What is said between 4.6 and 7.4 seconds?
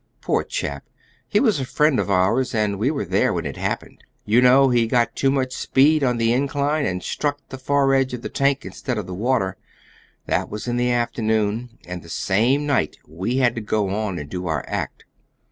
he got too much speed on the incline, and struck